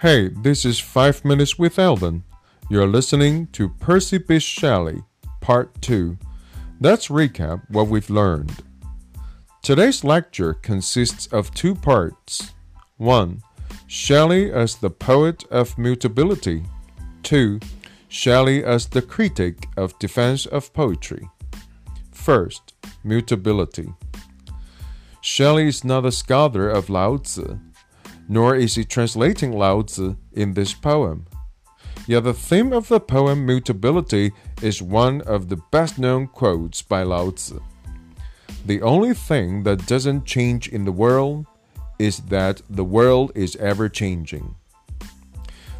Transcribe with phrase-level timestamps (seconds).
[0.00, 2.22] Hey, this is 5 Minutes with Eldon.
[2.70, 5.02] You're listening to Percy Bysshe Shelley,
[5.40, 6.16] Part 2.
[6.80, 8.62] Let's recap what we've learned.
[9.60, 12.52] Today's lecture consists of two parts.
[12.98, 13.42] 1.
[13.88, 16.62] Shelley as the poet of mutability.
[17.24, 17.58] 2.
[18.06, 21.28] Shelley as the critic of defense of poetry.
[22.12, 22.72] First,
[23.02, 23.92] mutability.
[25.20, 27.58] Shelley is not a scholar of Lao Tzu
[28.28, 31.26] nor is he translating Lao Tzu in this poem.
[32.06, 34.32] Yet the theme of the poem Mutability
[34.62, 37.60] is one of the best known quotes by Lao Tzu.
[38.64, 41.46] The only thing that doesn't change in the world
[41.98, 44.54] is that the world is ever changing.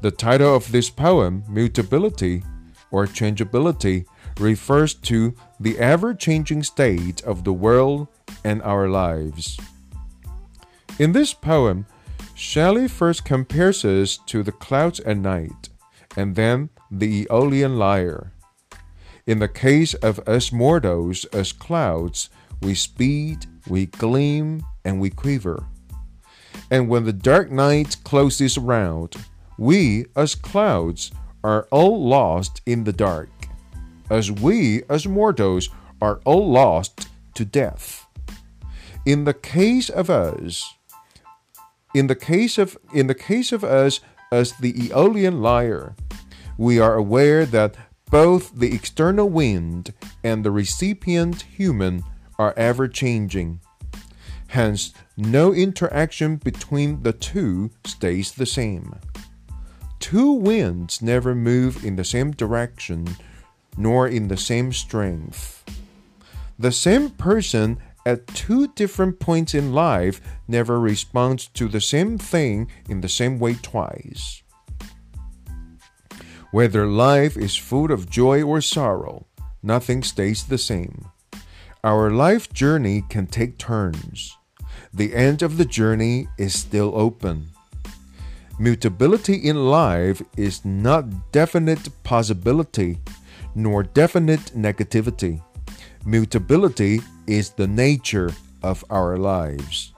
[0.00, 2.42] The title of this poem, Mutability
[2.90, 4.04] or Changeability,
[4.38, 8.08] refers to the ever changing state of the world
[8.44, 9.58] and our lives.
[10.98, 11.86] In this poem,
[12.34, 15.68] Shelley first compares us to the clouds at night,
[16.16, 18.32] and then the Aeolian lyre.
[19.26, 25.64] In the case of us mortals as clouds, we speed, we gleam, and we quiver.
[26.70, 29.16] And when the dark night closes around,
[29.58, 31.12] we as clouds
[31.44, 33.30] are all lost in the dark,
[34.10, 35.68] as we as mortals
[36.00, 38.06] are all lost to death.
[39.06, 40.74] In the case of us,
[41.94, 45.94] in the case of in the case of us as the Aeolian lyre,
[46.56, 47.76] we are aware that
[48.10, 52.02] both the external wind and the recipient human
[52.38, 53.60] are ever changing.
[54.48, 58.94] Hence, no interaction between the two stays the same.
[59.98, 63.16] Two winds never move in the same direction
[63.76, 65.64] nor in the same strength.
[66.58, 72.70] The same person at two different points in life never responds to the same thing
[72.88, 74.42] in the same way twice.
[76.50, 79.26] Whether life is full of joy or sorrow,
[79.62, 81.08] nothing stays the same.
[81.82, 84.36] Our life journey can take turns.
[84.92, 87.48] The end of the journey is still open.
[88.58, 92.98] Mutability in life is not definite possibility
[93.54, 95.42] nor definite negativity.
[96.04, 98.30] Mutability is the nature
[98.62, 99.92] of our lives.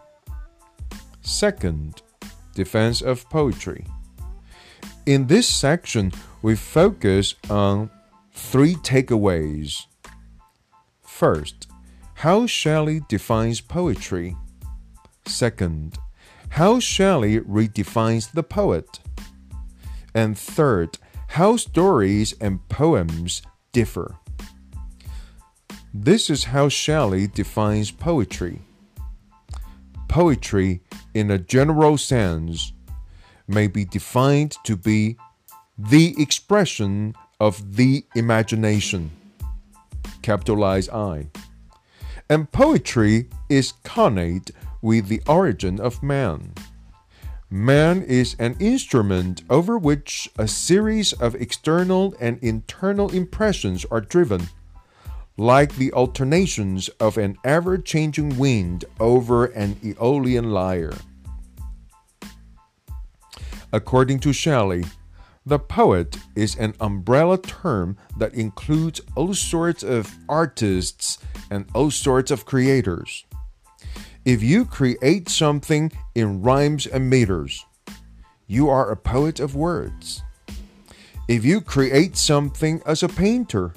[1.21, 2.03] Second,
[2.55, 3.87] defense of poetry.
[5.07, 7.91] In this section, we focus on
[8.33, 9.87] three takeaways.
[11.03, 11.69] First,
[12.15, 14.37] how Shelley defines poetry.
[15.27, 15.99] Second,
[16.51, 19.01] how Shelley redefines the poet.
[20.15, 20.99] And third,
[21.29, 23.43] how stories and poems
[23.73, 24.17] differ.
[25.97, 28.63] This is how Shelley defines poetry.
[30.09, 30.81] Poetry,
[31.15, 32.73] in a general sense,
[33.47, 35.17] may be defined to be
[35.79, 39.13] the expression of the imagination.
[40.21, 41.29] Capitalize I.
[42.29, 44.51] And poetry is connate
[44.83, 46.55] with the origin of man.
[47.49, 54.49] Man is an instrument over which a series of external and internal impressions are driven
[55.37, 60.95] like the alternations of an ever changing wind over an Aeolian lyre.
[63.73, 64.85] According to Shelley,
[65.45, 71.19] the poet is an umbrella term that includes all sorts of artists
[71.51, 73.27] and all sorts of creators.
[74.25, 77.67] If you create something in rhymes and meters,
[78.47, 80.23] you are a poet of words.
[81.29, 83.75] If you create something as a painter,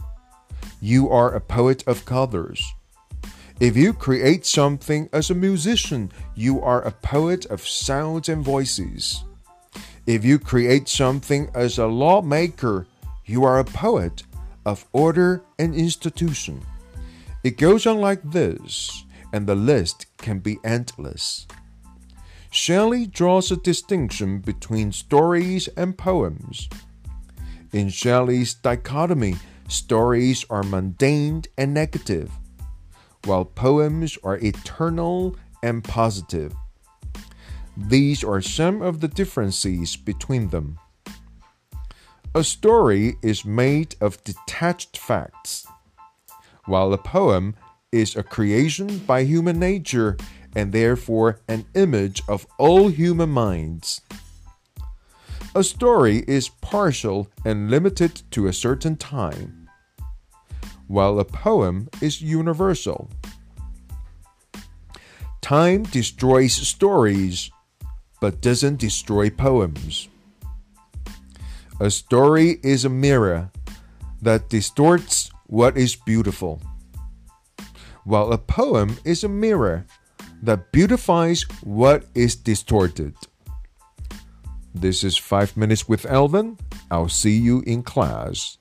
[0.80, 2.74] you are a poet of colors.
[3.60, 9.24] If you create something as a musician, you are a poet of sounds and voices.
[10.06, 12.88] If you create something as a lawmaker,
[13.26, 14.24] you are a poet
[14.66, 16.62] of order and institution.
[17.44, 21.48] It goes on like this, and the list can be endless.
[22.52, 26.70] Shelley draws a distinction between stories and poems.
[27.74, 29.36] In Shelley's dichotomy,
[29.68, 32.32] Stories are mundane and negative,
[33.26, 36.54] while poems are eternal and positive.
[37.76, 40.80] These are some of the differences between them.
[42.34, 45.68] A story is made of detached facts,
[46.66, 47.56] while a poem
[47.92, 50.18] is a creation by human nature
[50.56, 54.02] and therefore an image of all human minds.
[55.58, 59.68] A story is partial and limited to a certain time,
[60.86, 63.10] while a poem is universal.
[65.42, 67.50] Time destroys stories,
[68.22, 70.10] but doesn't destroy poems.
[71.80, 73.50] A story is a mirror
[74.22, 76.62] that distorts what is beautiful,
[78.04, 79.88] while a poem is a mirror
[80.40, 83.16] that beautifies what is distorted.
[84.80, 86.56] This is 5 Minutes with Alvin.
[86.92, 88.60] I'll see you in class.